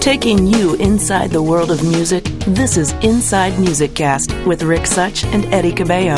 [0.00, 5.24] Taking you inside the world of music, this is Inside Music Cast with Rick Such
[5.26, 6.16] and Eddie Cabello.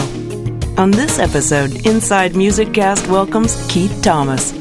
[0.79, 4.53] On this episode, Inside Music Cast welcomes Keith Thomas.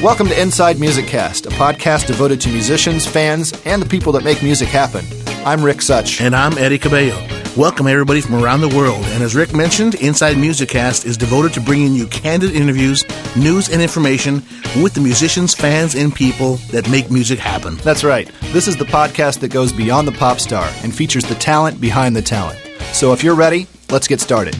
[0.00, 4.22] Welcome to Inside Music Cast, a podcast devoted to musicians, fans, and the people that
[4.22, 5.04] make music happen.
[5.44, 6.20] I'm Rick Such.
[6.20, 7.37] And I'm Eddie Cabello.
[7.58, 9.04] Welcome everybody from around the world.
[9.06, 13.04] And as Rick mentioned, Inside Music Cast is devoted to bringing you candid interviews,
[13.34, 14.44] news, and information
[14.80, 17.74] with the musicians, fans, and people that make music happen.
[17.78, 18.30] That's right.
[18.52, 22.14] This is the podcast that goes beyond the pop star and features the talent behind
[22.14, 22.60] the talent.
[22.92, 24.56] So if you're ready, let's get started.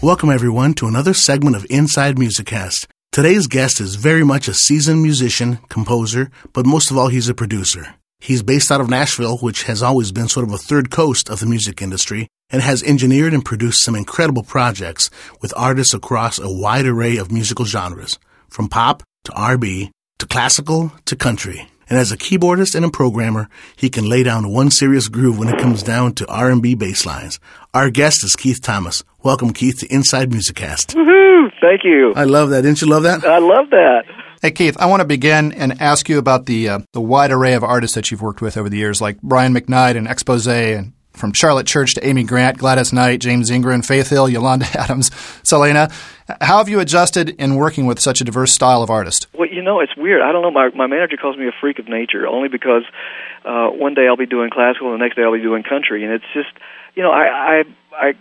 [0.00, 2.86] Welcome everyone to another segment of Inside Music Cast.
[3.10, 7.34] Today's guest is very much a seasoned musician, composer, but most of all, he's a
[7.34, 7.96] producer.
[8.24, 11.40] He's based out of Nashville, which has always been sort of a third coast of
[11.40, 15.10] the music industry, and has engineered and produced some incredible projects
[15.42, 20.90] with artists across a wide array of musical genres, from pop to R&B to classical
[21.04, 21.68] to country.
[21.90, 25.48] And as a keyboardist and a programmer, he can lay down one serious groove when
[25.48, 27.38] it comes down to R&B bass lines.
[27.74, 29.04] Our guest is Keith Thomas.
[29.22, 30.96] Welcome, Keith, to Inside Music Cast.
[30.96, 31.50] Woohoo!
[31.60, 32.14] Thank you.
[32.16, 32.62] I love that.
[32.62, 33.22] Didn't you love that?
[33.22, 34.04] I love that.
[34.44, 37.54] Hey, Keith, I want to begin and ask you about the uh, the wide array
[37.54, 40.92] of artists that you've worked with over the years, like Brian McKnight and Expose, and
[41.14, 45.10] from Charlotte Church to Amy Grant, Gladys Knight, James Ingram, Faith Hill, Yolanda Adams,
[45.44, 45.90] Selena.
[46.42, 49.28] How have you adjusted in working with such a diverse style of artist?
[49.32, 50.20] Well, you know, it's weird.
[50.20, 50.50] I don't know.
[50.50, 52.82] My my manager calls me a freak of nature, only because
[53.46, 56.04] uh, one day I'll be doing classical, and the next day I'll be doing country,
[56.04, 56.50] and it's just,
[56.94, 57.64] you know, I I
[57.96, 58.12] I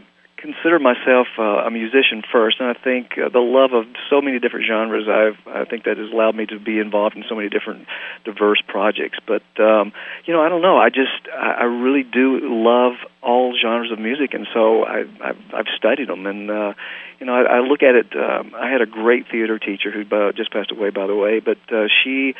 [0.44, 4.40] consider myself uh, a musician first, and I think uh, the love of so many
[4.40, 7.48] different genres, I've I think that has allowed me to be involved in so many
[7.48, 7.88] different
[8.26, 9.18] diverse projects.
[9.26, 9.94] But um,
[10.26, 10.78] you know, I don't know.
[10.78, 15.40] I just I, I really do love all genres of music, and so I, I've,
[15.54, 16.74] I've studied them, and uh,
[17.22, 18.12] you know, I, I look at it.
[18.14, 21.58] Um, I had a great theater teacher who just passed away, by the way, but
[21.72, 22.36] uh, she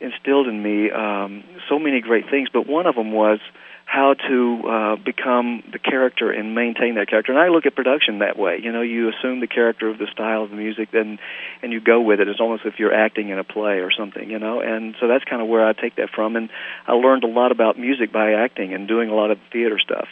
[0.00, 2.48] instilled in me um, so many great things.
[2.52, 3.38] But one of them was
[3.86, 7.32] how to uh, become the character and maintain that character.
[7.32, 8.58] And I look at production that way.
[8.62, 11.18] You know, you assume the character of the style of the music, then
[11.62, 12.28] and you go with it.
[12.28, 14.28] It's almost if you're acting in a play or something.
[14.28, 16.36] You know, and so that's kind of where I take that from.
[16.36, 16.50] And
[16.86, 20.08] I learned a lot about music by acting and doing a lot of theater stuff.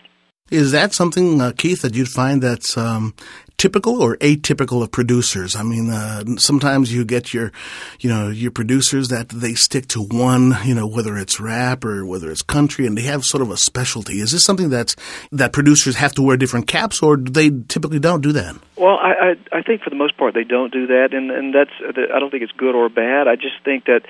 [0.51, 3.15] Is that something, uh, Keith, that you'd find that's um,
[3.57, 5.57] typical or atypical of producers?
[5.57, 7.53] I mean, uh, sometimes you get your,
[8.01, 12.05] you know, your producers that they stick to one, you know, whether it's rap or
[12.05, 14.21] whether it's country, and they have sort of a specialty.
[14.21, 14.97] Is this something that's
[15.33, 18.57] that producers have to wear different caps, or they typically don't do that?
[18.77, 21.55] Well, I I, I think for the most part they don't do that, and and
[21.55, 23.29] that's I don't think it's good or bad.
[23.29, 24.03] I just think that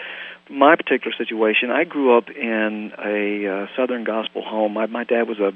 [0.50, 4.74] my particular situation, I grew up in a uh, Southern gospel home.
[4.74, 5.52] My, my dad was a,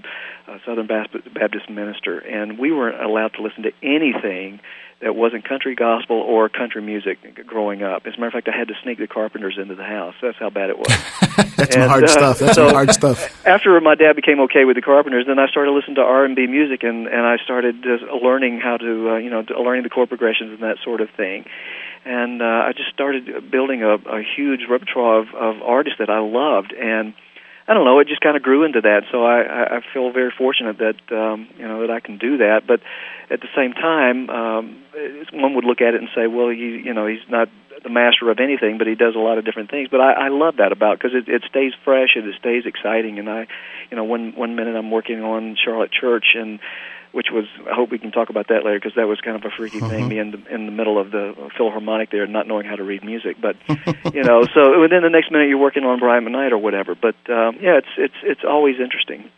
[0.50, 4.60] a Southern Baptist minister, and we weren't allowed to listen to anything
[5.00, 8.04] that wasn't country gospel or country music growing up.
[8.06, 10.14] As a matter of fact, I had to sneak the Carpenters into the house.
[10.20, 10.88] That's how bad it was.
[11.56, 12.38] That's and, hard uh, stuff.
[12.40, 13.46] That's so hard stuff.
[13.46, 16.34] After my dad became okay with the Carpenters, then I started listening to R and
[16.34, 19.90] B music, and and I started just learning how to, uh, you know, learning the
[19.90, 21.44] chord progressions and that sort of thing
[22.08, 26.20] and uh, I just started building a, a huge repertoire of, of artists that I
[26.20, 27.12] loved, and
[27.68, 29.02] I don't know, it just kind of grew into that.
[29.12, 32.62] So I, I feel very fortunate that um, you know that I can do that.
[32.66, 32.80] But
[33.30, 34.82] at the same time, um,
[35.34, 37.50] one would look at it and say, well, you you know, he's not
[37.82, 39.88] the master of anything, but he does a lot of different things.
[39.90, 43.18] But I, I love that about because it, it stays fresh and it stays exciting.
[43.18, 43.46] And I,
[43.90, 46.58] you know, one one minute I'm working on Charlotte Church and
[47.12, 49.44] which was I hope we can talk about that later because that was kind of
[49.44, 52.66] a freaky thing, being in the, in the middle of the Philharmonic there, not knowing
[52.66, 53.36] how to read music.
[53.40, 53.56] But
[54.14, 56.94] you know, so within the next minute you're working on Brian McKnight or whatever.
[56.94, 59.30] But um, yeah, it's it's it's always interesting.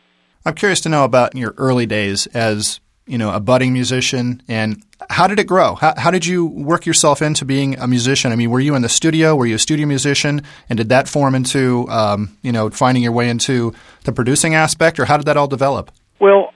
[0.45, 4.83] I'm curious to know about your early days as you know a budding musician and
[5.09, 5.75] how did it grow?
[5.77, 8.33] How, how did you work yourself into being a musician?
[8.33, 9.35] I mean, were you in the studio?
[9.35, 10.43] Were you a studio musician?
[10.69, 13.73] And did that form into um, you know finding your way into
[14.05, 15.91] the producing aspect, or how did that all develop?
[16.21, 16.53] Well,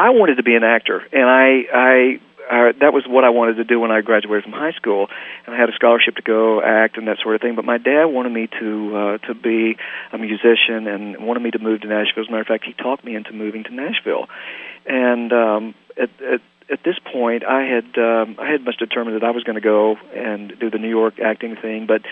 [0.00, 3.56] I wanted to be an actor, and I I uh, that was what I wanted
[3.56, 5.08] to do when I graduated from high school,
[5.44, 7.54] and I had a scholarship to go act and that sort of thing.
[7.54, 9.76] But my dad wanted me to uh, to be
[10.10, 12.24] a musician and wanted me to move to Nashville.
[12.24, 14.26] As a matter of fact, he talked me into moving to Nashville,
[14.86, 16.40] and um, at, at
[16.70, 19.60] at this point, I had um, I had much determined that I was going to
[19.60, 21.86] go and do the New York acting thing.
[21.86, 22.02] But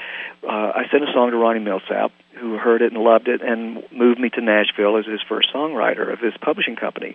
[0.43, 2.11] uh, I sent a song to Ronnie Milsap,
[2.41, 6.13] who heard it and loved it, and moved me to Nashville as his first songwriter
[6.13, 7.15] of his publishing company.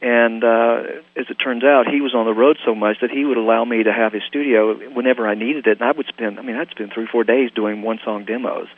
[0.00, 0.82] And uh,
[1.16, 3.64] as it turns out, he was on the road so much that he would allow
[3.64, 6.56] me to have his studio whenever I needed it, and I would spend I mean
[6.56, 8.68] I'd spend three four days doing one song demos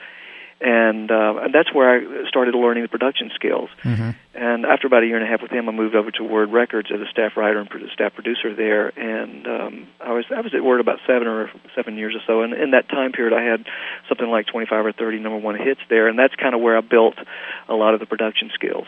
[0.61, 3.71] and uh, and that's where I started learning the production skills.
[3.85, 4.11] Mm-hmm.
[4.35, 6.51] And after about a year and a half with him, I moved over to Word
[6.53, 8.89] Records as a staff writer and staff producer there.
[8.99, 12.43] And um, I was I was at Word about seven or seven years or so.
[12.43, 13.67] And in that time period, I had
[14.09, 16.81] something like 25 or 30 number one hits there, and that's kind of where I
[16.81, 17.15] built
[17.69, 18.87] a lot of the production skills.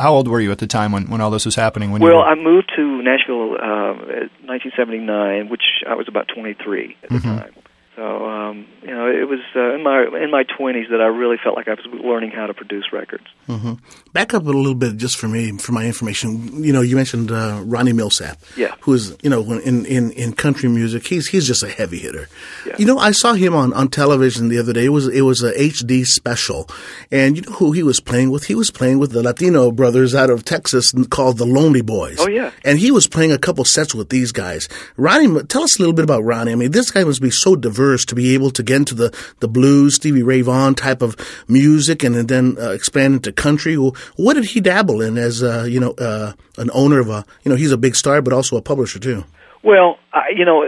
[0.00, 1.92] How old were you at the time when, when all this was happening?
[1.92, 2.22] When well.
[2.22, 7.38] I moved to Nashville uh, 1979, which I was about 23 at the mm-hmm.
[7.38, 7.54] time.
[7.94, 11.36] So um, you know, it was uh, in my in my twenties that I really
[11.36, 13.24] felt like I was learning how to produce records.
[13.48, 13.74] Mm-hmm.
[14.14, 16.64] Back up a little bit, just for me, for my information.
[16.64, 20.32] You know, you mentioned uh, Ronnie Milsap, yeah, who is you know in in in
[20.32, 22.28] country music, he's he's just a heavy hitter.
[22.64, 22.76] Yeah.
[22.78, 24.86] You know, I saw him on, on television the other day.
[24.86, 26.70] It was it was a HD special,
[27.10, 28.44] and you know who he was playing with?
[28.44, 32.16] He was playing with the Latino brothers out of Texas called the Lonely Boys.
[32.20, 34.66] Oh yeah, and he was playing a couple sets with these guys.
[34.96, 36.52] Ronnie, tell us a little bit about Ronnie.
[36.52, 39.16] I mean, this guy must be so diverse to be able to get into the,
[39.40, 41.16] the blues, Stevie Ray Vaughan type of
[41.48, 43.74] music and, then uh, expand into country.
[43.74, 47.50] What did he dabble in as, uh, you know, uh, an owner of a, you
[47.50, 49.24] know, he's a big star, but also a publisher too?
[49.62, 50.64] Well, I, you know,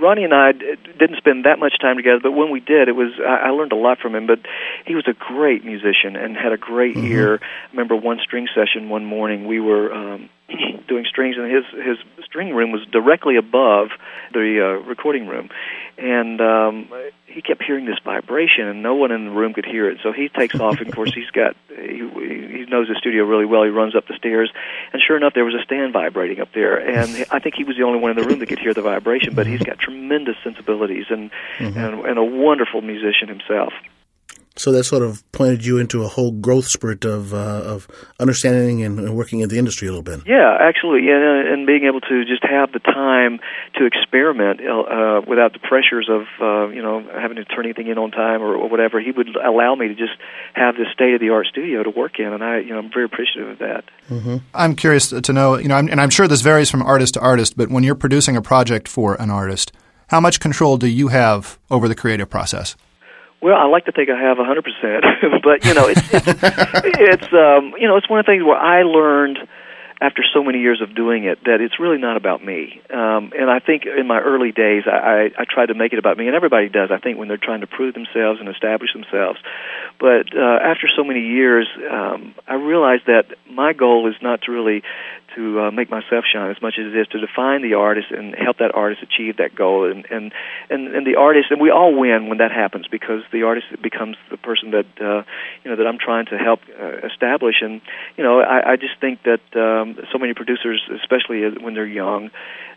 [0.00, 3.12] Ronnie and I didn't spend that much time together, but when we did, it was
[3.20, 4.26] I learned a lot from him.
[4.26, 4.40] But
[4.86, 7.12] he was a great musician and had a great mm-hmm.
[7.12, 7.34] ear.
[7.42, 9.46] I remember one string session one morning.
[9.46, 10.30] We were um,
[10.88, 13.88] doing strings, and his his string room was directly above
[14.32, 15.50] the uh, recording room,
[15.98, 16.88] and um,
[17.26, 19.98] he kept hearing this vibration, and no one in the room could hear it.
[20.02, 23.46] So he takes off, and of course he's got he, he knows the studio really
[23.46, 23.62] well.
[23.64, 24.50] He runs up the stairs,
[24.92, 27.76] and sure enough, there was a stand vibrating up there, and I think he was
[27.76, 29.34] the only one in the room that could hear the vibration.
[29.34, 31.78] But he's got tremendous sensibilities and mm-hmm.
[31.78, 33.72] and, and a wonderful musician himself.
[34.56, 37.88] So that sort of pointed you into a whole growth spurt of uh, of
[38.18, 40.20] understanding and, and, working in the industry a little bit.
[40.26, 43.38] Yeah, actually, and, and being able to just have the time
[43.76, 47.96] to experiment uh, without the pressures of uh, you know having to turn anything in
[47.96, 49.00] on time or, or whatever.
[49.00, 50.18] He would allow me to just
[50.54, 52.92] have this state of the art studio to work in, and I you know I'm
[52.92, 53.84] very appreciative of that.
[54.10, 54.36] Mm-hmm.
[54.52, 57.20] I'm curious to know, you know, I'm, and I'm sure this varies from artist to
[57.20, 59.72] artist, but when you're producing a project for an artist,
[60.08, 62.76] how much control do you have over the creative process?
[63.42, 66.26] Well, I like to think I have a 100%, but you know, it's it's,
[66.84, 69.38] it's um, you know, it's one of the things where I learned
[70.02, 72.80] after so many years of doing it that it's really not about me.
[72.88, 74.96] Um, and I think in my early days, I,
[75.36, 76.90] I, I tried to make it about me, and everybody does.
[76.90, 79.38] I think when they're trying to prove themselves and establish themselves.
[79.98, 84.52] But uh, after so many years, um, I realized that my goal is not to
[84.52, 84.82] really
[85.34, 88.34] to uh, make myself shine as much as it is to define the artist and
[88.34, 89.90] help that artist achieve that goal.
[89.90, 90.32] And and
[90.68, 94.16] and, and the artist, and we all win when that happens because the artist becomes
[94.30, 95.22] the person that uh,
[95.64, 97.56] you know that I'm trying to help uh, establish.
[97.62, 97.80] And
[98.16, 102.30] you know, I, I just think that um, so many producers, especially when they're young,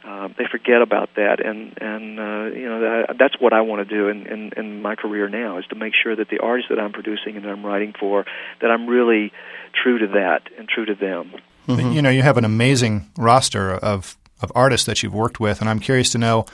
[0.04, 3.88] uh, they forget about that, and and uh, you know that, that's what I want
[3.88, 6.70] to do in, in in my career now is to make sure that the artists
[6.70, 8.26] that I'm producing and that I'm writing for,
[8.62, 9.32] that I'm really
[9.74, 11.34] true to that and true to them.
[11.68, 11.92] Mm-hmm.
[11.92, 15.70] You know, you have an amazing roster of of artists that you've worked with, and
[15.70, 16.46] I'm curious to know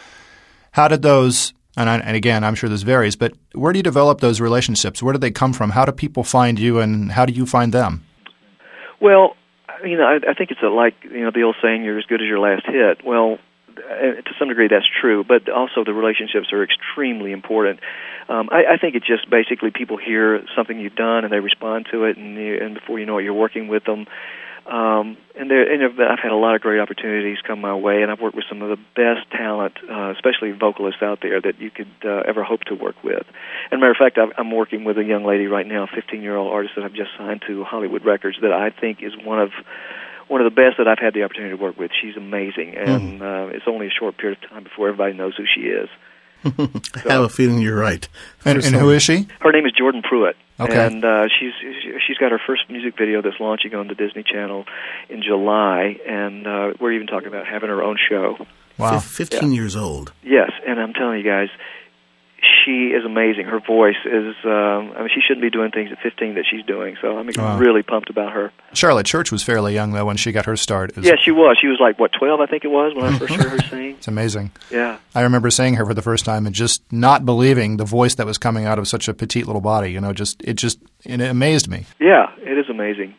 [0.72, 3.84] how did those and, I, and again, I'm sure this varies, but where do you
[3.84, 5.02] develop those relationships?
[5.02, 5.70] Where do they come from?
[5.70, 8.06] How do people find you, and how do you find them?
[9.00, 9.36] Well,
[9.86, 12.06] you know, I, I think it's a, like you know the old saying, "You're as
[12.06, 13.38] good as your last hit." Well,
[13.70, 17.80] uh, to some degree, that's true, but also the relationships are extremely important.
[18.28, 21.88] Um, I, I think it's just basically people hear something you've done and they respond
[21.92, 24.06] to it, and, you, and before you know it, you're working with them.
[24.70, 28.12] Um, and there, and I've had a lot of great opportunities come my way, and
[28.12, 31.72] I've worked with some of the best talent, uh, especially vocalists out there that you
[31.72, 33.26] could uh, ever hope to work with.
[33.72, 36.36] And matter of fact, I'm working with a young lady right now, a 15 year
[36.36, 39.50] old artist that I've just signed to Hollywood Records, that I think is one of
[40.28, 41.90] one of the best that I've had the opportunity to work with.
[42.00, 43.22] She's amazing, and mm.
[43.22, 45.90] uh, it's only a short period of time before everybody knows who she is.
[47.06, 48.08] I have a feeling you're right.
[48.46, 49.28] And, and who is she?
[49.40, 50.36] Her name is Jordan Pruitt.
[50.60, 50.86] Okay.
[50.86, 51.54] And uh, she's
[52.06, 54.66] she's got her first music video that's launching on the Disney Channel
[55.10, 58.38] in July, and uh, we're even talking about having her own show.
[58.78, 58.96] Wow.
[58.96, 59.62] F- Fifteen yeah.
[59.62, 60.12] years old.
[60.22, 61.50] Yes, and I'm telling you guys,
[62.70, 63.46] she is amazing.
[63.46, 66.64] Her voice is, um, I mean, she shouldn't be doing things at 15 that she's
[66.66, 66.96] doing.
[67.02, 67.58] So I'm wow.
[67.58, 68.52] really pumped about her.
[68.74, 70.98] Charlotte Church was fairly young, though, when she got her start.
[70.98, 71.58] Is Yeah, she was.
[71.60, 73.92] She was like, what, 12, I think it was, when I first heard her sing.
[73.92, 74.52] It's amazing.
[74.70, 74.98] Yeah.
[75.16, 78.28] I remember seeing her for the first time and just not believing the voice that
[78.28, 79.92] was coming out of such a petite little body.
[79.92, 81.86] You know, just it just it amazed me.
[82.00, 83.16] Yeah, it is amazing.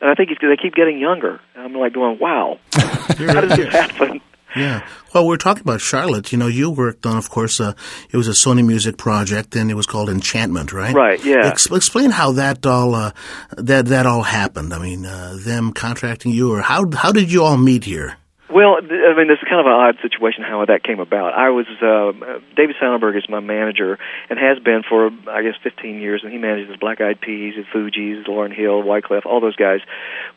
[0.00, 1.40] And I think they keep getting younger.
[1.56, 4.20] I'm like going, wow, how does this happen?
[4.56, 4.86] Yeah.
[5.14, 6.32] Well, we're talking about Charlotte.
[6.32, 7.74] You know, you worked on, of course, uh,
[8.10, 10.94] it was a Sony Music project, and it was called Enchantment, right?
[10.94, 11.24] Right.
[11.24, 11.46] Yeah.
[11.46, 13.12] Ex- explain how that all uh,
[13.56, 14.72] that that all happened.
[14.74, 18.16] I mean, uh, them contracting you, or how how did you all meet here?
[18.48, 21.34] Well, I mean, this is kind of an odd situation how that came about.
[21.34, 23.98] I was uh, David Sonnenberg is my manager
[24.30, 27.66] and has been for I guess 15 years, and he manages Black Eyed Peas, and
[27.66, 29.80] Fugees, Lauryn Hill, Wyclef, all those guys.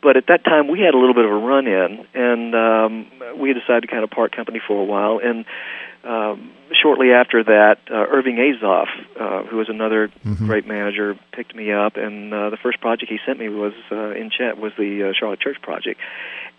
[0.01, 3.39] But at that time, we had a little bit of a run in, and um,
[3.39, 5.19] we decided to kind of part company for a while.
[5.23, 5.45] And
[6.03, 6.51] um,
[6.81, 8.87] shortly after that, uh, Irving Azoff,
[9.19, 10.47] uh, who was another mm-hmm.
[10.47, 14.11] great manager, picked me up, and uh, the first project he sent me was uh,
[14.11, 15.99] in chat was the uh, Charlotte Church project,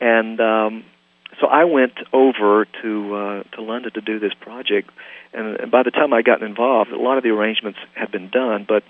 [0.00, 0.84] and um,
[1.40, 4.90] so I went over to uh, to London to do this project,
[5.32, 8.66] and, by the time I got involved, a lot of the arrangements had been done,
[8.68, 8.82] but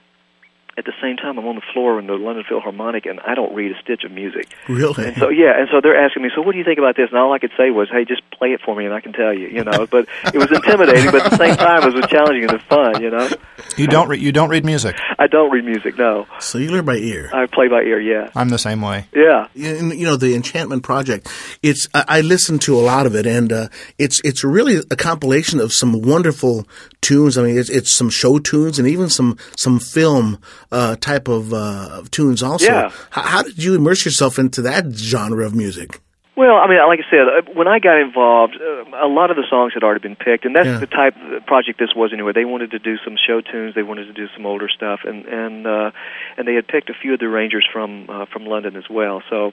[0.80, 3.54] at the same time I'm on the floor in the London Philharmonic and I don't
[3.54, 4.49] read a stitch of music.
[4.66, 5.08] Really?
[5.08, 7.10] And so yeah, and so they're asking me, so what do you think about this?
[7.10, 9.12] And all I could say was, hey, just play it for me and I can
[9.12, 9.87] tell you, you know.
[9.87, 13.10] but it was intimidating, but at the same time it was challenging and fun, you
[13.10, 13.28] know.
[13.76, 14.96] You don't re- you don't read music.
[15.18, 16.26] I don't read music, no.
[16.38, 17.28] So you learn by ear.
[17.32, 18.30] I play by ear, yeah.
[18.34, 19.06] I'm the same way.
[19.14, 19.49] Yeah.
[19.54, 21.28] You know the Enchantment Project.
[21.62, 23.68] It's I, I listened to a lot of it, and uh,
[23.99, 26.66] it's it's really a compilation of some wonderful
[27.00, 27.37] tunes.
[27.37, 30.38] I mean, it's, it's some show tunes and even some some film
[30.73, 32.43] uh, type of, uh, of tunes.
[32.43, 32.91] Also, yeah.
[33.11, 36.00] how, how did you immerse yourself into that genre of music?
[36.37, 39.37] Well, I mean, like I said, uh, when I got involved, uh, a lot of
[39.37, 40.79] the songs had already been picked, and that's yeah.
[40.79, 42.33] the type of project this was anyway.
[42.35, 45.27] They wanted to do some show tunes, they wanted to do some older stuff, and
[45.27, 45.91] and uh,
[46.39, 49.23] and they had picked a few of the arrangers from uh, from London as well.
[49.29, 49.53] So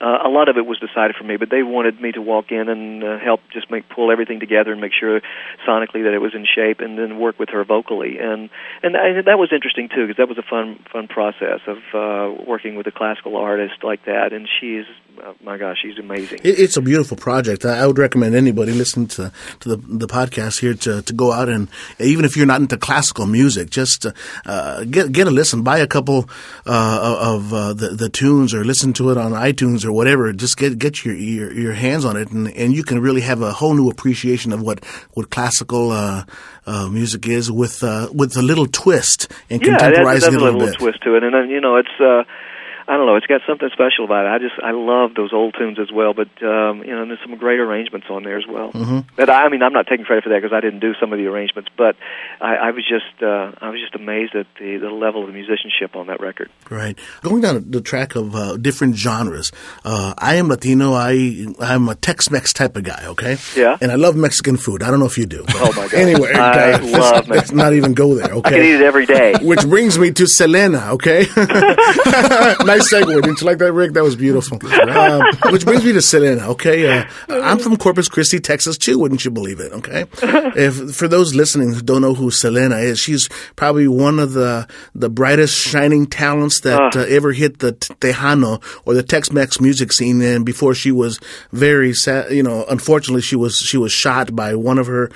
[0.00, 2.50] uh, a lot of it was decided for me, but they wanted me to walk
[2.50, 5.20] in and uh, help just make pull everything together and make sure
[5.66, 8.18] sonically that it was in shape, and then work with her vocally.
[8.18, 8.48] And
[8.82, 12.44] and, and that was interesting too, because that was a fun fun process of uh,
[12.46, 14.32] working with a classical artist like that.
[14.32, 14.84] And she's
[15.20, 16.40] oh my gosh, she's amazing.
[16.44, 17.64] It's a beautiful project.
[17.64, 21.48] I would recommend anybody listening to to the, the podcast here to, to go out
[21.48, 24.06] and even if you're not into classical music, just
[24.46, 26.28] uh, get get a listen, buy a couple
[26.66, 30.56] uh, of uh, the the tunes, or listen to it on iTunes or whatever, just
[30.56, 33.52] get get your your, your hands on it, and, and you can really have a
[33.52, 36.24] whole new appreciation of what what classical uh,
[36.66, 40.52] uh, music is with uh, with a little twist and yeah, contemporizing it a little,
[40.52, 40.78] little bit.
[40.78, 42.00] twist to it, and then you know it's.
[42.00, 42.24] Uh,
[42.88, 43.16] I don't know.
[43.16, 44.30] It's got something special about it.
[44.30, 46.14] I just I love those old tunes as well.
[46.14, 48.72] But um, you know, there's some great arrangements on there as well.
[48.72, 49.00] Mm-hmm.
[49.14, 51.12] But I, I mean, I'm not taking credit for that because I didn't do some
[51.12, 51.68] of the arrangements.
[51.76, 51.96] But
[52.40, 55.34] I, I was just uh, I was just amazed at the the level of the
[55.34, 56.50] musicianship on that record.
[56.70, 56.98] Right.
[57.20, 59.52] Going down the track of uh, different genres.
[59.84, 60.94] Uh, I am Latino.
[60.94, 63.04] I I'm a Tex-Mex type of guy.
[63.08, 63.36] Okay.
[63.54, 63.76] Yeah.
[63.82, 64.82] And I love Mexican food.
[64.82, 65.44] I don't know if you do.
[65.46, 65.94] Oh my god.
[66.08, 68.32] anyway, I uh, love let's not even go there.
[68.32, 68.48] Okay.
[68.48, 69.34] I can eat it every day.
[69.42, 70.92] Which brings me to Selena.
[70.94, 71.26] Okay.
[72.78, 73.22] nice segue.
[73.22, 73.92] Didn't you like that, Rick?
[73.92, 74.58] That was beautiful.
[74.88, 76.48] Um, which brings me to Selena.
[76.50, 78.98] Okay, uh, I'm from Corpus Christi, Texas, too.
[78.98, 79.72] Wouldn't you believe it?
[79.72, 84.32] Okay, if for those listening who don't know who Selena is, she's probably one of
[84.32, 89.92] the the brightest shining talents that uh, ever hit the Tejano or the Tex-Mex music
[89.92, 90.20] scene.
[90.22, 91.18] And before she was
[91.52, 95.10] very sad, you know, unfortunately, she was she was shot by one of her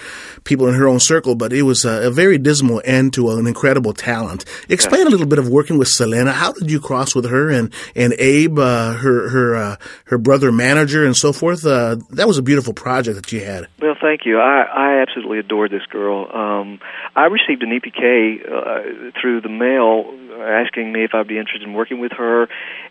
[0.44, 1.34] people in her own circle.
[1.34, 4.44] But it was a, a very dismal end to an incredible talent.
[4.68, 6.32] Explain a little bit of working with Selena.
[6.32, 10.52] How did you cross with her and and Abe, uh, her her uh, her brother
[10.52, 11.64] manager, and so forth.
[11.64, 13.68] Uh, that was a beautiful project that you had.
[13.80, 14.38] Well, thank you.
[14.38, 16.28] I, I absolutely adored this girl.
[16.32, 16.80] Um,
[17.14, 21.74] I received an EPK uh, through the mail asking me if I'd be interested in
[21.74, 22.48] working with her,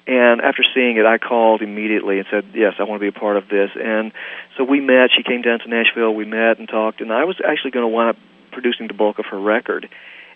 [0.07, 3.19] and after seeing it, I called immediately and said, "Yes, I want to be a
[3.19, 4.11] part of this." And
[4.57, 5.09] so we met.
[5.15, 6.13] She came down to Nashville.
[6.13, 8.17] We met and talked, and I was actually going to wind up
[8.51, 9.89] producing the bulk of her record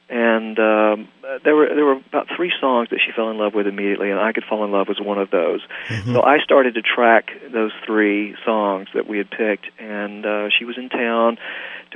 [0.10, 1.08] and um,
[1.44, 4.20] there were there were about three songs that she fell in love with immediately, and
[4.20, 5.62] I Could Fall in Love was one of those.
[5.88, 6.14] Mm-hmm.
[6.14, 10.66] So I started to track those three songs that we had picked, and uh, she
[10.66, 11.38] was in town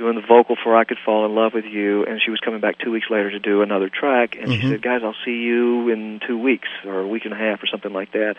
[0.00, 2.60] doing the vocal for I Could Fall in Love with You, and she was coming
[2.60, 4.60] back two weeks later to do another track, and Mhm.
[4.60, 7.62] she said, "Guys, I'll see you in two weeks or a week and a half
[7.62, 8.36] or something like that."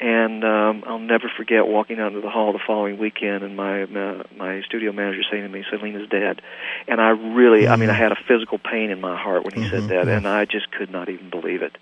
[0.00, 3.82] And um, I'll never forget walking out into the hall the following weekend, and my
[3.82, 6.40] uh, my studio manager saying to me, "Selena's dead,"
[6.88, 9.68] and I really, I mean, I had a physical pain in my heart when he
[9.68, 11.76] said that, and I just could not even believe it.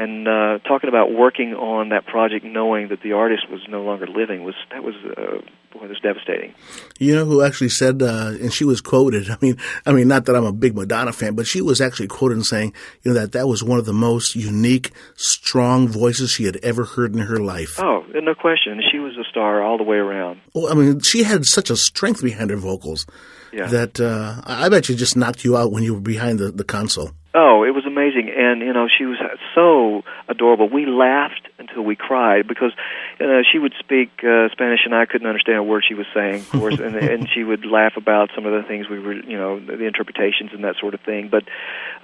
[0.00, 4.06] And uh, talking about working on that project, knowing that the artist was no longer
[4.06, 5.42] living, was that was uh,
[5.78, 6.54] boy, was devastating.
[6.98, 9.28] You know who actually said, uh, and she was quoted.
[9.34, 12.08] I mean, I mean, not that I'm a big Madonna fan, but she was actually
[12.08, 16.30] quoted in saying, you know, that that was one of the most unique, strong voices
[16.30, 17.78] she had ever heard in her life.
[17.78, 20.40] Oh, no question, she was a star all the way around.
[20.54, 23.04] Well, I mean, she had such a strength behind her vocals
[23.52, 23.66] Yeah.
[23.66, 26.64] that uh, I bet she just knocked you out when you were behind the, the
[26.64, 27.10] console.
[27.34, 29.18] Oh, it was amazing, and you know she was
[29.54, 30.68] so adorable.
[30.68, 32.72] We laughed until we cried because
[33.20, 36.40] uh, she would speak uh, Spanish and I couldn't understand a word she was saying,
[36.40, 39.36] of course, and, and she would laugh about some of the things we were, you
[39.36, 41.30] know, the interpretations and that sort of thing.
[41.30, 41.44] But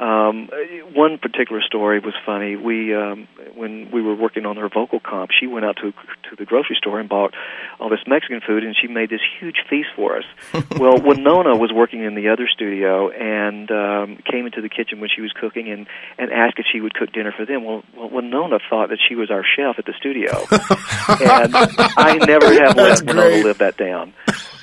[0.03, 0.51] um,
[0.95, 2.57] one particular story was funny.
[2.57, 5.93] We, um, when we were working on her vocal comp, she went out to
[6.31, 7.35] to the grocery store and bought
[7.79, 10.25] all this Mexican food, and she made this huge feast for us.
[10.79, 15.09] well, Wynonna was working in the other studio and um, came into the kitchen when
[15.15, 15.86] she was cooking and
[16.19, 17.65] and asked if she would cook dinner for them.
[17.65, 21.55] Well, well Wynonna thought that she was our chef at the studio, and
[21.97, 24.15] I never have let Wynonna live that down.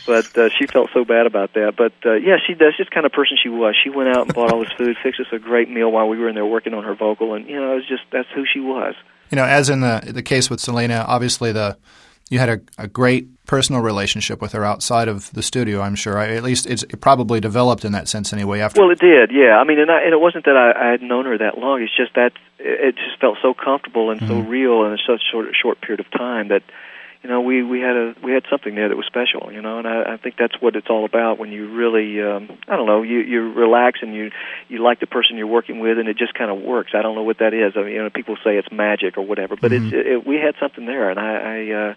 [0.06, 1.76] But uh, she felt so bad about that.
[1.78, 3.76] But uh, yeah, she that's just kind of person she was.
[3.82, 6.18] She went out and bought all this food, fixed us a great meal while we
[6.18, 8.46] were in there working on her vocal, and you know, it was just that's who
[8.52, 8.96] she was.
[9.32, 11.78] You know, as in the the case with Selena, obviously the
[12.34, 15.82] you had a, a great personal relationship with her outside of the studio.
[15.82, 16.18] I'm sure.
[16.18, 18.60] I, at least it's it probably developed in that sense anyway.
[18.60, 19.30] After well, it did.
[19.32, 19.60] Yeah.
[19.60, 21.84] I mean, and, I, and it wasn't that I, I had known her that long.
[21.84, 24.42] It's just that it just felt so comfortable and mm-hmm.
[24.42, 26.64] so real in such short short period of time that
[27.24, 29.80] you know we we had a we had something there that was special you know
[29.80, 32.86] and I, I think that's what it's all about when you really um I don't
[32.86, 34.32] know you you relax and you
[34.68, 37.16] you like the person you're working with and it just kind of works I don't
[37.16, 39.72] know what that is I mean you know people say it's magic or whatever but
[39.72, 39.86] mm-hmm.
[39.88, 41.94] it's it, it, we had something there and I I uh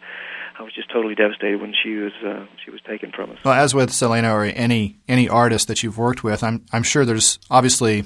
[0.58, 3.38] I was just totally devastated when she was uh, she was taken from us.
[3.44, 7.04] Well, as with Selena or any any artist that you've worked with, I'm I'm sure
[7.04, 8.04] there's obviously,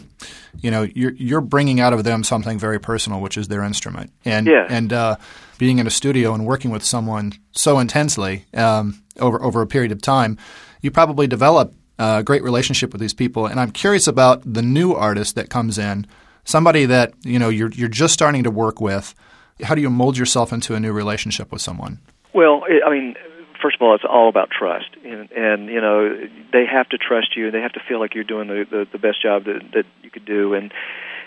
[0.60, 4.12] you know, you're you're bringing out of them something very personal, which is their instrument,
[4.24, 4.66] and yeah.
[4.68, 5.16] and uh,
[5.58, 9.92] being in a studio and working with someone so intensely um, over over a period
[9.92, 10.36] of time,
[10.80, 13.46] you probably develop a great relationship with these people.
[13.46, 16.04] And I'm curious about the new artist that comes in,
[16.44, 19.14] somebody that you know you're you're just starting to work with.
[19.62, 22.00] How do you mold yourself into a new relationship with someone?
[22.32, 23.16] Well, I mean,
[23.62, 27.36] first of all, it's all about trust, and, and you know they have to trust
[27.36, 29.62] you, and they have to feel like you're doing the the, the best job that
[29.74, 30.72] that you could do, and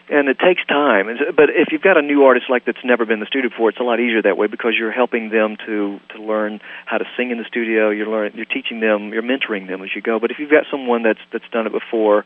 [0.10, 1.08] and it takes time.
[1.36, 3.70] But if you've got a new artist like that's never been in the studio before,
[3.70, 7.06] it's a lot easier that way because you're helping them to to learn how to
[7.16, 7.90] sing in the studio.
[7.90, 10.20] You're learn you're teaching them, you're mentoring them as you go.
[10.20, 12.26] But if you've got someone that's that's done it before,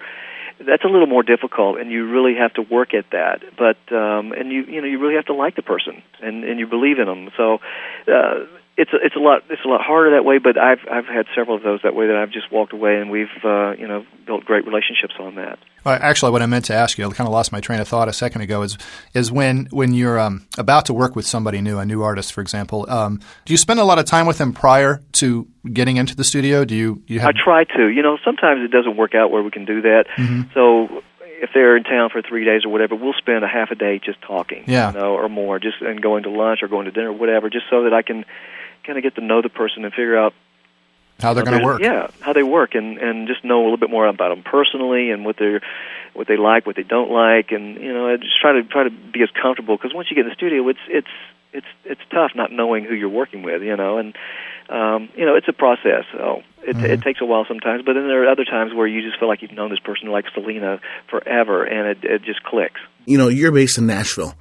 [0.66, 3.42] that's a little more difficult, and you really have to work at that.
[3.58, 6.60] But um, and you you know you really have to like the person and and
[6.60, 7.30] you believe in them.
[7.38, 7.60] So.
[8.08, 8.46] Uh,
[8.78, 11.26] it's a, it's a lot it's a lot harder that way, but I've I've had
[11.36, 14.06] several of those that way that I've just walked away and we've uh, you know
[14.28, 15.58] built great relationships on that.
[15.84, 17.88] Well, actually, what I meant to ask you, I kind of lost my train of
[17.88, 18.78] thought a second ago, is
[19.16, 22.42] is when when you're um, about to work with somebody new, a new artist, for
[22.42, 22.86] example.
[22.88, 26.24] Um, do you spend a lot of time with them prior to getting into the
[26.24, 26.64] studio?
[26.64, 27.30] Do you you have?
[27.30, 27.88] I try to.
[27.88, 30.06] You know, sometimes it doesn't work out where we can do that.
[30.18, 30.52] Mm-hmm.
[30.54, 33.76] So if they're in town for three days or whatever, we'll spend a half a
[33.76, 34.92] day just talking, yeah.
[34.92, 37.50] you know, or more, just and going to lunch or going to dinner, or whatever,
[37.50, 38.24] just so that I can
[38.88, 40.34] kind of get to know the person and figure out
[41.20, 41.82] how they're going to work.
[41.82, 45.12] Yeah, how they work, and and just know a little bit more about them personally
[45.12, 45.62] and what they're
[46.14, 48.90] what they like, what they don't like, and you know, just try to try to
[48.90, 51.08] be as comfortable because once you get in the studio, it's it's
[51.54, 54.16] it's it's tough not knowing who you're working with, you know, and
[54.70, 56.04] um, you know, it's a process.
[56.12, 56.86] So it, mm-hmm.
[56.86, 59.30] it takes a while sometimes, but then there are other times where you just feel
[59.30, 62.82] like you've known this person, like Selena, forever, and it it just clicks.
[63.06, 64.36] You know, you're based in Nashville,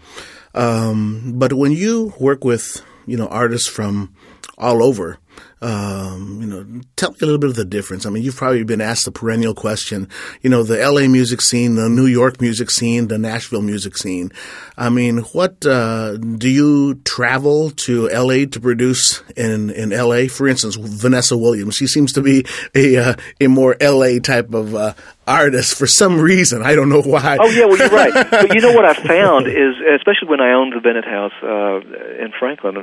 [0.54, 4.14] um, but when you work with you know artists from
[4.58, 5.18] all over.
[5.60, 8.04] Um, you know, tell me a little bit of the difference.
[8.04, 10.08] I mean, you've probably been asked the perennial question,
[10.42, 14.30] you know, the LA music scene, the New York music scene, the Nashville music scene.
[14.76, 20.26] I mean, what, uh, do you travel to LA to produce in, in LA?
[20.28, 24.74] For instance, Vanessa Williams, she seems to be a, uh, a more LA type of,
[24.74, 24.92] uh,
[25.26, 26.62] artist for some reason.
[26.62, 27.38] I don't know why.
[27.40, 28.12] Oh yeah, well you're right.
[28.30, 31.80] but you know what I found is, especially when I owned the Bennett House uh,
[32.22, 32.76] in Franklin,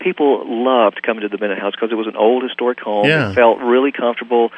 [0.00, 3.06] people loved coming to the Bennett House because it was an old historic home.
[3.06, 3.30] Yeah.
[3.30, 4.50] It felt really comfortable,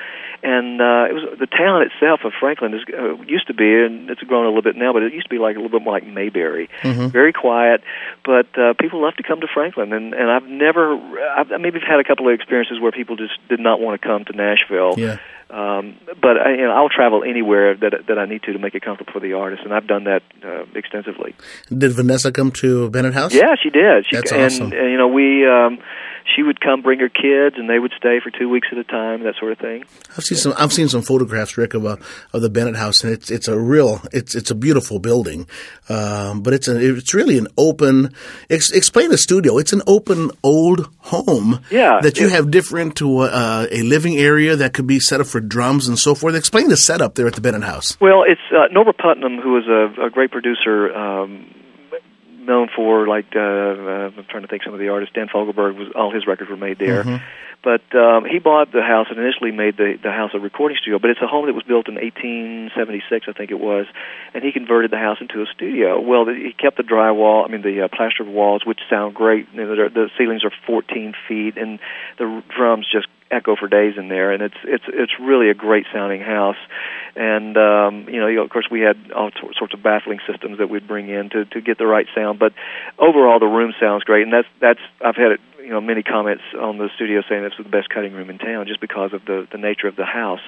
[0.42, 4.10] and uh, it was the town itself of Franklin is uh, used to be, and
[4.10, 5.82] it's grown a little bit now, but it used to be like a little bit
[5.82, 7.08] more like Mayberry, mm-hmm.
[7.08, 7.82] very quiet.
[8.24, 10.94] But uh, people love to come to Franklin, and and I've never,
[11.36, 14.24] I've maybe had a couple of experiences where people just did not want to come
[14.24, 14.94] to Nashville.
[14.96, 15.18] Yeah
[15.52, 18.74] um, but I, you know, I'll travel anywhere that that I need to to make
[18.74, 21.34] it comfortable for the artist, and I've done that uh, extensively.
[21.68, 23.34] Did Vanessa come to Bennett House?
[23.34, 24.06] Yeah, she did.
[24.08, 24.72] She, That's and, awesome.
[24.72, 25.78] And you know, we um,
[26.34, 28.84] she would come bring her kids, and they would stay for two weeks at a
[28.84, 29.84] time, that sort of thing.
[30.16, 30.54] I've seen some.
[30.56, 31.98] I've seen some photographs, Rick, of a,
[32.32, 35.46] of the Bennett House, and it's it's a real it's it's a beautiful building,
[35.88, 38.14] um, but it's it's really an open.
[38.50, 39.58] Ex, explain the studio.
[39.58, 41.60] It's an open old home.
[41.70, 45.26] Yeah, that you have different to uh, a living area that could be set up
[45.26, 46.34] for drums and so forth.
[46.34, 47.98] Explain the setup there at the Bennett House.
[48.00, 50.94] Well, it's uh, Norbert Putnam, who is a, a great producer.
[50.94, 51.61] Um,
[52.42, 55.14] known for like uh, uh, I'm trying to think some of the artists.
[55.14, 57.04] Dan Fogelberg was all his records were made there.
[57.04, 57.24] Mm-hmm.
[57.62, 60.98] But um, he bought the house and initially made the the house a recording studio.
[60.98, 63.86] But it's a home that was built in 1876, I think it was,
[64.34, 66.00] and he converted the house into a studio.
[66.00, 69.46] Well, the, he kept the drywall, I mean the uh, plastered walls, which sound great.
[69.52, 71.78] You know, the ceilings are 14 feet, and
[72.18, 75.86] the drums just echo for days in there, and it's it's it's really a great
[75.92, 76.56] sounding house.
[77.16, 80.86] And um, you know, of course, we had all sorts of baffling systems that we'd
[80.86, 82.38] bring in to to get the right sound.
[82.38, 82.52] But
[82.98, 86.78] overall, the room sounds great, and that's that's I've had you know many comments on
[86.78, 89.46] the studio saying this was the best cutting room in town just because of the
[89.50, 90.42] the nature of the house.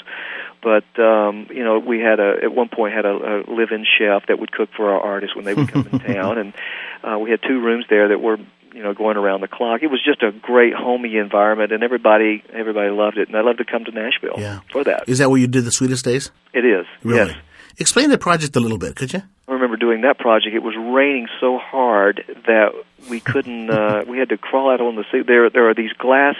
[0.63, 4.27] But um, you know, we had a at one point had a, a live-in chef
[4.29, 6.55] that would cook for our artists when they would come in town, and
[7.03, 8.39] uh, we had two rooms there that were
[8.75, 9.83] you know going around the clock.
[9.83, 13.29] It was just a great homey environment, and everybody everybody loved it.
[13.29, 14.61] And I love to come to Nashville Yeah.
[14.73, 15.05] for that.
[15.09, 16.31] Is that where you did the sweetest days?
[16.53, 17.31] It is Really?
[17.31, 17.37] yes.
[17.79, 19.23] Explain the project a little bit, could you?
[19.49, 20.55] I remember doing that project.
[20.55, 22.73] It was raining so hard that
[23.11, 23.69] we couldn't.
[23.69, 25.23] Uh, we had to crawl out on the sea.
[25.27, 26.37] There, there are these glass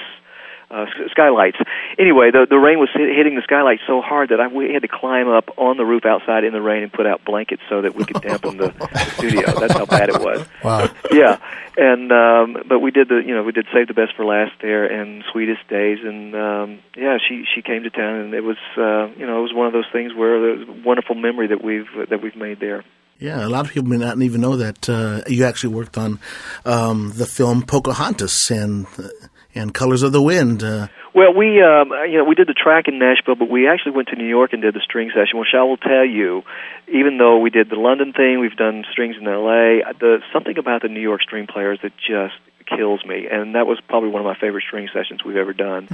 [0.71, 1.59] uh, skylights.
[1.99, 4.83] Anyway, the the rain was hit, hitting the skylights so hard that I we had
[4.83, 7.83] to climb up on the roof outside in the rain and put out blankets so
[7.83, 9.53] that we could dampen the, the studio.
[9.61, 10.47] That's how bad it was.
[10.63, 10.91] Wow.
[11.11, 11.39] Yeah,
[11.77, 14.53] and um, but we did the you know we did save the best for last
[14.63, 18.57] there and sweetest days and um, yeah she she came to town and it was
[18.77, 21.49] uh, you know it was one of those things where it was a wonderful memory
[21.49, 22.85] that we've that we've made there.
[23.19, 26.19] Yeah, a lot of people may not even know that uh, you actually worked on
[26.65, 29.09] um, the film Pocahontas and uh,
[29.55, 30.63] and Colors of the Wind.
[30.63, 33.93] Uh, Well, we um, you know we did the track in Nashville, but we actually
[33.93, 35.39] went to New York and did the string session.
[35.39, 36.43] Which I will tell you,
[36.89, 39.83] even though we did the London thing, we've done strings in L.A.
[40.01, 42.35] The something about the New York string players that just
[42.67, 45.87] kills me, and that was probably one of my favorite string sessions we've ever done.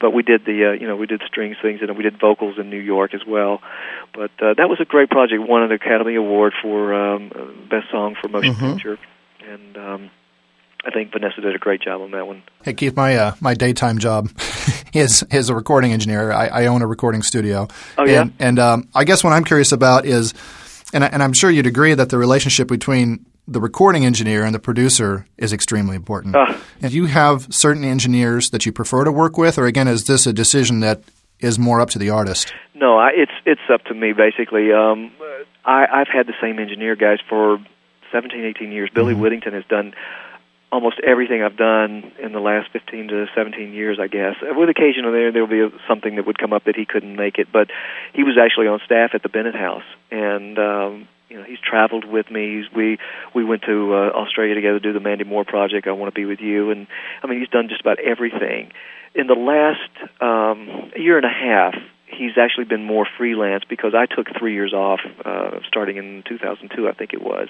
[0.00, 2.58] But we did the uh, you know we did strings things and we did vocals
[2.58, 3.60] in New York as well.
[4.12, 5.40] But uh, that was a great project.
[5.46, 8.98] Won an Academy Award for um, uh, best song for motion picture,
[9.46, 10.10] and um,
[10.86, 12.42] I think Vanessa did a great job on that one.
[12.62, 14.28] Hey Keith, my uh, my daytime job
[14.92, 16.30] is is a recording engineer.
[16.32, 17.68] I, I own a recording studio.
[17.96, 18.22] Oh, yeah?
[18.22, 20.34] and, and um, I guess what I'm curious about is,
[20.92, 24.54] and I, and I'm sure you'd agree that the relationship between the recording engineer and
[24.54, 26.34] the producer is extremely important.
[26.80, 30.04] And do you have certain engineers that you prefer to work with, or again, is
[30.04, 31.02] this a decision that
[31.40, 32.52] is more up to the artist?
[32.74, 34.72] No, I, it's it's up to me basically.
[34.72, 35.12] Um,
[35.64, 37.58] I, I've had the same engineer guys for
[38.12, 38.90] 17, 18 years.
[38.94, 39.94] Billy Whittington has done
[40.74, 44.34] almost everything I've done in the last 15 to 17 years, I guess.
[44.42, 47.46] With occasionally there there'll be something that would come up that he couldn't make it,
[47.52, 47.70] but
[48.12, 52.04] he was actually on staff at the Bennett House, and um, you know he's traveled
[52.04, 52.56] with me.
[52.56, 52.98] He's, we
[53.34, 55.86] we went to uh, Australia together to do the Mandy Moore project.
[55.86, 56.88] I want to be with you, and
[57.22, 58.72] I mean he's done just about everything.
[59.14, 61.76] In the last um, year and a half,
[62.16, 66.88] he's actually been more freelance because I took three years off, uh, starting in 2002,
[66.88, 67.48] I think it was,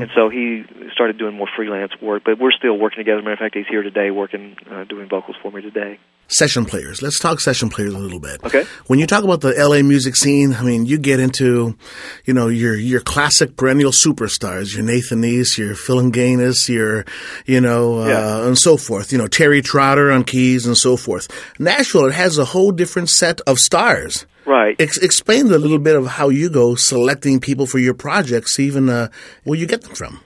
[0.00, 2.22] and so he started doing more freelance work.
[2.24, 3.18] But we're still working together.
[3.18, 5.98] As a Matter of fact, he's here today, working, uh, doing vocals for me today.
[6.32, 7.02] Session players.
[7.02, 8.42] Let's talk session players a little bit.
[8.44, 8.64] Okay.
[8.86, 11.76] When you talk about the LA music scene, I mean, you get into,
[12.24, 17.04] you know, your your classic perennial superstars, your Nathan East, your Phil and Gaines, your,
[17.46, 18.46] you know, uh, Yeah.
[18.46, 19.12] and so forth.
[19.12, 21.28] You know, Terry Trotter on keys and so forth.
[21.58, 24.24] Nashville, it has a whole different set of stars.
[24.46, 24.74] Right.
[24.80, 28.88] Ex- explain a little bit of how you go selecting people for your projects, even
[28.88, 29.08] uh,
[29.44, 30.20] where you get them from.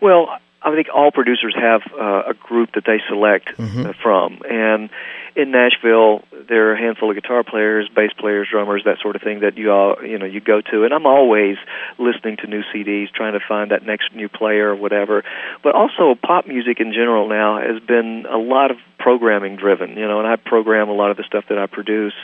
[0.00, 0.28] Well,
[0.62, 4.90] I think all producers have uh, a group that they select uh, from, and
[5.34, 9.22] in Nashville, there are a handful of guitar players, bass players, drummers, that sort of
[9.22, 10.84] thing that you all you know you go to.
[10.84, 11.56] And I'm always
[11.98, 15.24] listening to new CDs, trying to find that next new player or whatever.
[15.62, 20.06] But also, pop music in general now has been a lot of programming driven, you
[20.06, 22.14] know, and I program a lot of the stuff that I produce,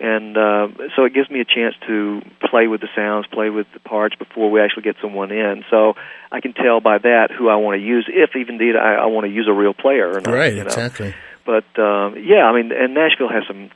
[0.00, 3.66] and uh, so it gives me a chance to play with the sounds, play with
[3.72, 5.64] the parts before we actually get someone in.
[5.70, 5.94] So
[6.30, 9.06] I can tell by that who I want to use, if even indeed I, I
[9.06, 10.34] want to use a real player or not.
[10.34, 10.66] Right, you know.
[10.66, 11.14] exactly.
[11.48, 13.70] But um, yeah, I mean, and Nashville has some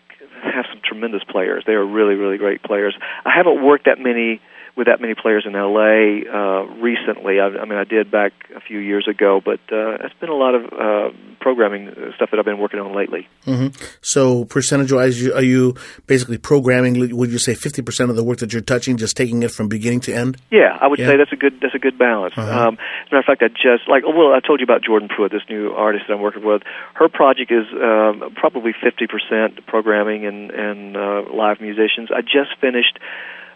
[0.45, 1.65] have some tremendous players.
[1.67, 2.95] They are really, really great players.
[3.25, 4.43] I haven't worked that many
[4.75, 7.39] with that many players in LA uh, recently.
[7.41, 10.35] I, I mean, I did back a few years ago, but uh, it's been a
[10.35, 13.29] lot of uh, programming uh, stuff that I've been working on lately.
[14.01, 15.75] So, percentage wise, are you
[16.07, 17.15] basically programming?
[17.15, 20.01] Would you say 50% of the work that you're touching, just taking it from beginning
[20.01, 20.39] to end?
[20.51, 21.09] Yeah, I would Yeah.
[21.09, 22.37] say that's a good that's a good balance.
[22.39, 25.09] Um, as a matter of fact, I just like well, I told you about Jordan
[25.09, 26.63] Pruitt, this new artist that I'm working with.
[26.95, 32.09] Her project is um, probably 50% programming and and uh, live musicians.
[32.15, 32.99] I just finished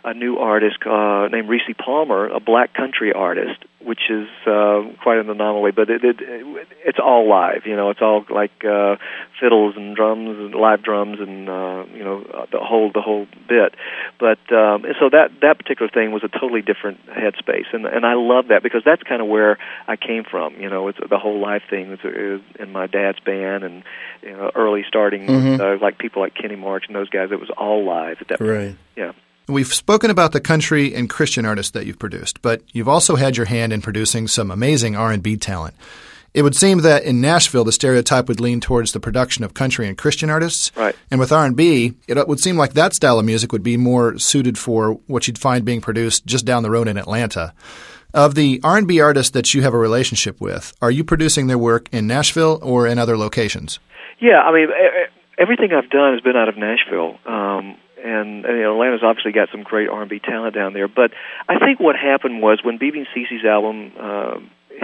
[0.06, 5.18] a new artist uh, named Rissi Palmer, a black country artist, which is uh, quite
[5.18, 5.72] an anomaly.
[5.72, 7.66] But it, it, it it's all live.
[7.66, 8.96] You know, it's all like uh,
[9.40, 13.74] fiddles and drums and live drums and uh, you know the whole the whole bit.
[14.20, 18.06] But um, and so that that particular thing was a totally different headspace, and and
[18.06, 20.60] I love that because that's kind of where I came from.
[20.60, 23.82] You know, it's the whole live thing was, was in my dad's band and
[24.22, 25.60] you know, early starting mm-hmm.
[25.60, 27.30] uh, like people like Kenny March and those guys.
[27.32, 28.68] It was all live at that right.
[28.68, 28.78] point.
[28.96, 29.12] Yeah.
[29.48, 33.36] We've spoken about the country and Christian artists that you've produced, but you've also had
[33.36, 35.74] your hand in producing some amazing R&B talent.
[36.34, 39.88] It would seem that in Nashville, the stereotype would lean towards the production of country
[39.88, 40.70] and Christian artists.
[40.76, 40.94] Right.
[41.10, 44.58] And with R&B, it would seem like that style of music would be more suited
[44.58, 47.54] for what you'd find being produced just down the road in Atlanta.
[48.12, 51.88] Of the R&B artists that you have a relationship with, are you producing their work
[51.92, 53.78] in Nashville or in other locations?
[54.20, 54.68] Yeah, I mean,
[55.38, 57.18] everything I've done has been out of Nashville.
[57.24, 60.88] Um, and, and you know, Atlanta's obviously got some great R&B talent down there.
[60.88, 61.12] But
[61.48, 64.38] I think what happened was when and CeCe's album uh,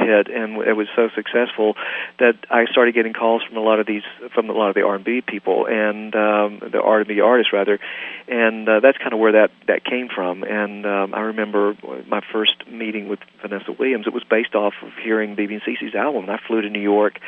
[0.07, 1.75] hit and it was so successful
[2.19, 4.03] that I started getting calls from a lot of these
[4.35, 7.79] from a lot of the R&B people and um, the R&B artists rather,
[8.29, 10.43] and uh, that's kind of where that that came from.
[10.43, 14.07] And um, I remember my first meeting with Vanessa Williams.
[14.07, 16.25] It was based off of hearing BeBe and CeCe's album.
[16.25, 17.19] And I flew to New York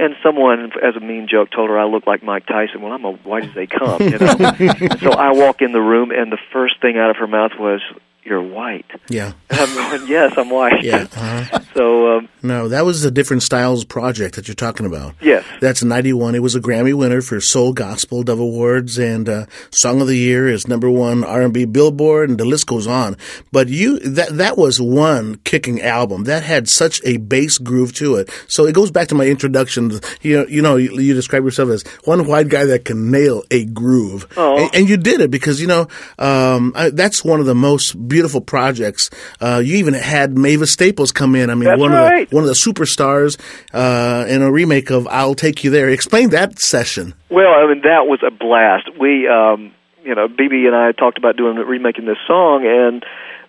[0.00, 2.80] and someone, as a mean joke, told her I look like Mike Tyson.
[2.80, 4.00] Well, I'm a why did they come?
[4.00, 4.34] You know.
[5.00, 7.82] so I walk in the room, and the first thing out of her mouth was,
[8.24, 9.32] "You're white." Yeah.
[9.50, 11.06] And I'm going, "Yes, I'm white." Yeah.
[11.14, 11.60] Uh-huh.
[11.74, 15.14] so um, no, that was the different styles project that you're talking about.
[15.20, 15.44] Yes.
[15.60, 16.34] That's '91.
[16.34, 20.16] It was a Grammy winner for Soul Gospel Dove Awards, and uh, Song of the
[20.16, 23.16] Year is number one R&B Billboard, and the list goes on.
[23.52, 28.16] But you that that was one kicking album that had such a bass groove to
[28.16, 28.30] it.
[28.48, 30.00] So it goes back to my introduction.
[30.22, 33.42] You know, you know, you, you describe yourself as one white guy that can nail
[33.50, 34.58] a groove, oh.
[34.58, 37.94] and, and, you did it because you know um, I, that's one of the most
[38.10, 39.08] beautiful projects.
[39.40, 41.48] Uh, you even had Mavis Staples come in.
[41.48, 42.24] I mean, that's one right.
[42.24, 43.40] of the one of the superstars
[43.72, 47.14] uh, in a remake of "I'll Take You There." Explain that session.
[47.30, 48.90] Well, I mean that was a blast.
[49.00, 49.72] We, um,
[50.04, 53.02] you know, BeBe and I talked about doing remaking this song, and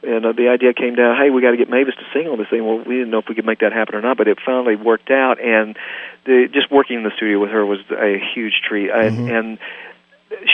[0.03, 2.39] and uh, the idea came down, hey, we got to get Mavis to sing on
[2.39, 2.65] this thing.
[2.65, 4.75] Well, we didn't know if we could make that happen or not, but it finally
[4.75, 5.77] worked out, and
[6.25, 8.89] the, just working in the studio with her was a huge treat.
[8.89, 9.27] Mm-hmm.
[9.27, 9.59] And, and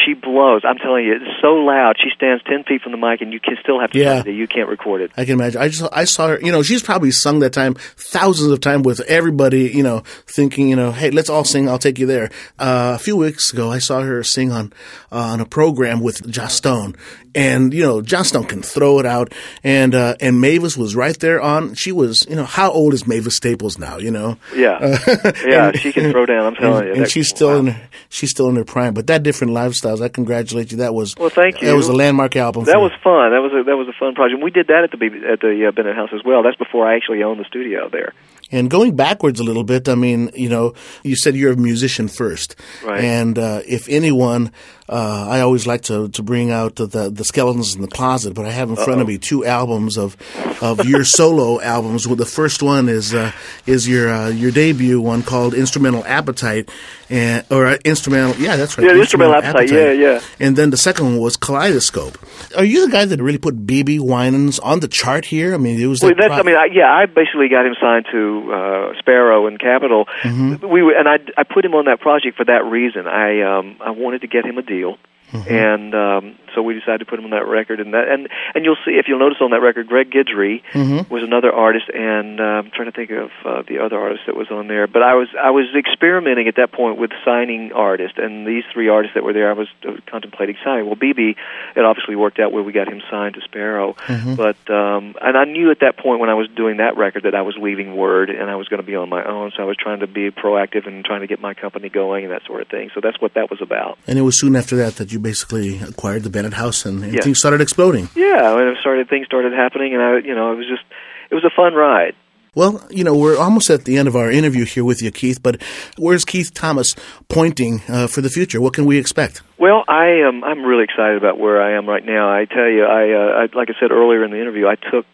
[0.06, 0.62] she blows.
[0.63, 1.96] I'm telling you, it's so loud.
[2.02, 4.24] She stands ten feet from the mic, and you can still have to yeah.
[4.26, 4.28] it.
[4.28, 5.12] You can't record it.
[5.18, 5.62] I can imagine.
[5.62, 6.40] I just I saw her.
[6.42, 9.70] You know, she's probably sung that time thousands of times with everybody.
[9.70, 11.70] You know, thinking, you know, hey, let's all sing.
[11.70, 12.30] I'll take you there.
[12.60, 14.74] Uh, a few weeks ago, I saw her sing on
[15.12, 16.96] uh, on a program with Joss Stone,
[17.38, 19.32] and you know, Joss Stone can throw it out.
[19.63, 21.76] And uh, and Mavis was right there on.
[21.76, 23.97] She was, you know, how old is Mavis Staples now?
[23.97, 24.97] You know, yeah,
[25.45, 26.45] yeah, and, she can throw down.
[26.47, 27.58] I'm telling and, you, and she's still wow.
[27.58, 28.93] in her, she's still in her prime.
[28.95, 30.80] But that different lifestyles, I congratulate you.
[30.80, 31.67] That was well, thank you.
[31.67, 32.65] That was a landmark album.
[32.65, 33.32] That was fun.
[33.32, 34.41] That was a, that was a fun project.
[34.41, 36.41] We did that at the at the uh, Bennett House as well.
[36.41, 38.13] That's before I actually owned the studio there.
[38.52, 42.08] And going backwards a little bit, I mean, you know, you said you're a musician
[42.08, 43.04] first, right.
[43.04, 44.52] and uh, if anyone
[44.90, 48.46] uh, I always like to, to bring out the, the, skeletons in the closet, but
[48.46, 49.02] I have in front Uh-oh.
[49.02, 50.16] of me two albums of
[50.62, 52.08] of your solo albums.
[52.08, 53.34] Well, the first one is uh,
[53.66, 56.70] is your uh, your debut one called Instrumental Appetite,
[57.10, 58.36] and or uh, instrumental.
[58.41, 58.86] Yeah, that's right.
[58.86, 59.72] Yeah, Instrumental, Instrumental Appetite.
[59.72, 60.00] Appetite.
[60.00, 60.46] Yeah, yeah.
[60.46, 62.17] And then the second one was Kaleidoscope.
[62.58, 65.54] Are you the guy that really put BeBe Winans on the chart here?
[65.54, 66.02] I mean, it was.
[66.02, 66.30] Well, that that's.
[66.30, 70.06] Pro- I mean, I, yeah, I basically got him signed to uh, Sparrow and Capitol.
[70.24, 70.67] Mm-hmm.
[70.67, 73.08] We were, and I I put him on that project for that reason.
[73.08, 74.98] I um I wanted to get him a deal.
[75.32, 75.54] Mm-hmm.
[75.54, 78.65] And um, so we decided to put him on that record, and that, and and
[78.65, 81.13] you'll see if you'll notice on that record, Greg Guidry mm-hmm.
[81.13, 84.36] was another artist, and uh, I'm trying to think of uh, the other artist that
[84.36, 84.88] was on there.
[84.88, 88.89] But I was I was experimenting at that point with signing artists, and these three
[88.89, 90.88] artists that were there, I was uh, contemplating signing.
[90.88, 91.36] Well, BeBe,
[91.76, 94.34] it obviously worked out where we got him signed to Sparrow, mm-hmm.
[94.34, 97.36] but um, and I knew at that point when I was doing that record that
[97.36, 99.65] I was leaving Word and I was going to be on my own, so I
[99.67, 102.63] was trying to be proactive and trying to get my company going and that sort
[102.63, 102.89] of thing.
[102.96, 104.00] So that's what that was about.
[104.08, 107.24] And it was soon after that that you basically acquired the House, and, and Yes.
[107.24, 108.10] things started exploding.
[108.16, 110.84] Yeah, and it started, things started happening, and I, you know, it was just,
[111.30, 112.16] it was a fun ride.
[112.56, 115.44] Well, you know, we're almost at the end of our interview here with you, Keith.
[115.44, 115.62] But
[115.96, 116.96] where's Keith Thomas
[117.30, 118.60] pointing uh, for the future?
[118.60, 119.44] What can we expect?
[119.60, 120.44] Well, I am.
[120.44, 122.32] I'm really excited about where I am right now.
[122.32, 125.06] I tell you, I, uh, I like I said earlier in the interview, I took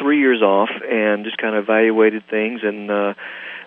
[0.00, 2.60] three years off and just kind of evaluated things.
[2.62, 3.12] And uh,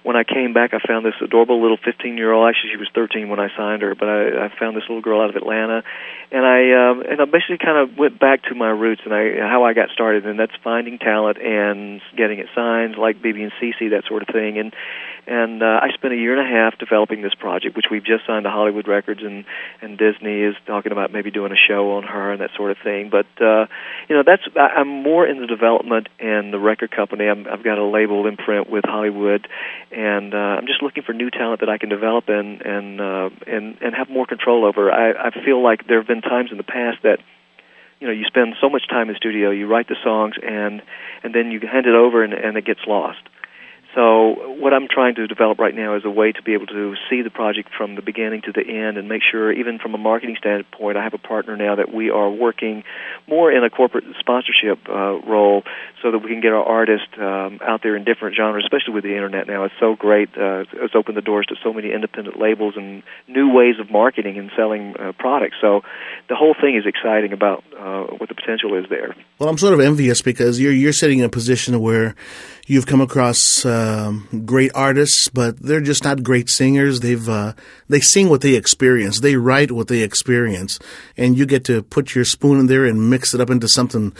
[0.04, 2.48] when I came back, I found this adorable little 15 year old.
[2.48, 5.22] Actually, she was 13 when I signed her, but I, I found this little girl
[5.22, 5.84] out of Atlanta,
[6.32, 9.39] and I um, and I basically kind of went back to my roots and I
[9.39, 13.52] how I got started, and that's finding talent and getting it signed, like BeBe and
[13.62, 14.74] CeCe, that sort of thing, and
[15.26, 18.26] and uh, I spent a year and a half developing this project, which we've just
[18.28, 19.46] signed to Hollywood Records, and
[19.82, 22.78] and Disney is talking about maybe doing a show on her and that sort of
[22.84, 23.10] thing.
[23.10, 23.68] But uh,
[24.10, 27.28] you know, that's I, I'm more in the development and the record company.
[27.28, 29.48] I'm, I've got a label imprint with Hollywood,
[29.92, 33.30] and uh, I'm just looking for new talent that I can develop and and uh,
[33.48, 34.92] and and have more control over.
[34.92, 37.20] I, I feel like there have been times in the past that
[38.02, 40.82] you know you spend so much time in the studio, you write the songs, and
[41.24, 43.22] and then you hand it over, and, and it gets lost.
[43.95, 46.95] So what I'm trying to develop right now is a way to be able to
[47.10, 49.99] see the project from the beginning to the end and make sure, even from a
[49.99, 52.84] marketing standpoint, I have a partner now that we are working
[53.27, 55.63] more in a corporate sponsorship uh, role
[56.01, 59.03] so that we can get our artists um, out there in different genres, especially with
[59.03, 59.63] the internet now.
[59.65, 60.29] It's so great.
[60.29, 64.38] Uh, it's opened the doors to so many independent labels and new ways of marketing
[64.39, 65.56] and selling uh, products.
[65.62, 65.82] So
[66.29, 69.15] the whole thing is exciting about uh, what the potential is there.
[69.38, 72.15] Well, I'm sort of envious because you're you're sitting in a position where
[72.65, 77.00] you've come across um, great artists, but they're just not great singers.
[77.02, 77.54] They've uh,
[77.89, 80.80] they sing what they experience, they write what they experience,
[81.17, 84.13] and you get to put your spoon in there and mix it up into something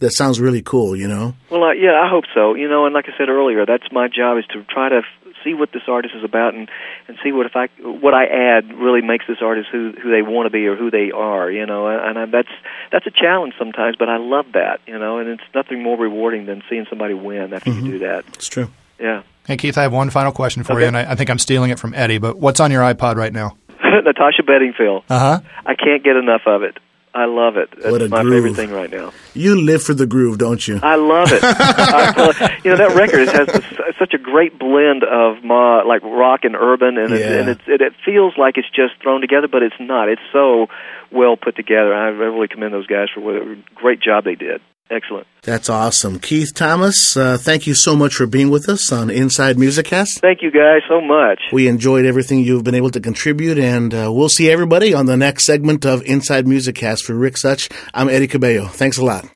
[0.00, 0.96] that sounds really cool.
[0.96, 1.34] You know?
[1.50, 2.54] Well, uh, yeah, I hope so.
[2.54, 5.02] You know, and like I said earlier, that's my job is to try to
[5.42, 6.68] see what this artist is about and
[7.08, 10.20] and see what if I what I add really makes this artist who who they
[10.22, 11.50] want to be or who they are.
[11.50, 12.54] You know, and, and I, that's
[12.92, 14.80] that's a challenge sometimes, but I love that.
[14.86, 17.86] You know, and it's nothing more rewarding than seeing somebody win after Mm-hmm.
[17.86, 18.24] you do that.
[18.34, 18.68] It's true.
[19.00, 19.22] Yeah.
[19.46, 20.82] Hey, Keith, I have one final question for Okay.
[20.82, 23.16] you, and I, I think I'm stealing it from Eddie, but what's on your iPod
[23.16, 23.56] right now?
[23.82, 25.04] Natasha Bedingfield.
[25.08, 25.40] Uh huh.
[25.66, 26.76] I can't get enough of it.
[27.12, 27.70] I love it.
[27.76, 28.34] It's What a my groove.
[28.34, 29.12] favorite thing right now.
[29.34, 30.78] You live for the groove, don't you?
[30.80, 31.40] I love it.
[31.44, 33.64] I you know that record has this,
[33.98, 37.80] such a great blend of ma, like rock and urban, and, it, and it's, it,
[37.80, 40.08] it feels like it's just thrown together, but it's not.
[40.08, 40.68] It's so
[41.10, 41.92] well put together.
[41.92, 44.60] I really commend those guys for what a great job they did.
[44.90, 45.26] Excellent.
[45.42, 46.18] That's awesome.
[46.18, 50.20] Keith Thomas, uh, thank you so much for being with us on Inside Musiccast.
[50.20, 51.40] Thank you guys so much.
[51.52, 55.16] We enjoyed everything you've been able to contribute, and uh, we'll see everybody on the
[55.16, 57.02] next segment of Inside Musiccast.
[57.02, 58.66] For Rick Such, I'm Eddie Cabello.
[58.66, 59.26] Thanks a lot.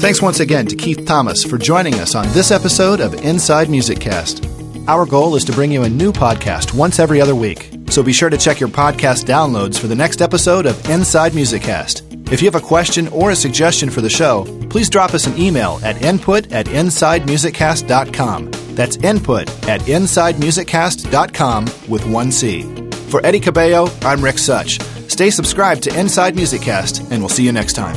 [0.00, 4.00] Thanks once again to Keith Thomas for joining us on this episode of Inside Music
[4.00, 4.44] Cast.
[4.88, 8.12] Our goal is to bring you a new podcast once every other week, so be
[8.12, 12.11] sure to check your podcast downloads for the next episode of Inside Music Cast.
[12.32, 15.38] If you have a question or a suggestion for the show, please drop us an
[15.38, 18.50] email at input at insidemusiccast.com.
[18.74, 22.62] That's input at insidemusiccast.com with one C.
[23.10, 24.80] For Eddie Cabello, I'm Rick Such.
[25.10, 27.96] Stay subscribed to Inside Music Cast, and we'll see you next time.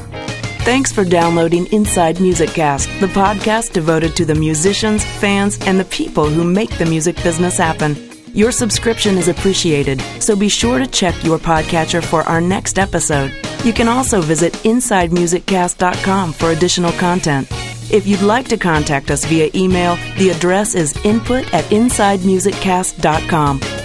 [0.65, 5.86] Thanks for downloading Inside Music Cast, the podcast devoted to the musicians, fans, and the
[5.86, 7.95] people who make the music business happen.
[8.34, 13.32] Your subscription is appreciated, so be sure to check your podcatcher for our next episode.
[13.65, 17.47] You can also visit InsideMusicCast.com for additional content.
[17.91, 23.85] If you'd like to contact us via email, the address is input at InsideMusicCast.com.